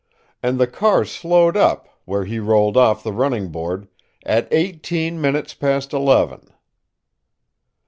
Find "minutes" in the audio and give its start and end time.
5.21-5.53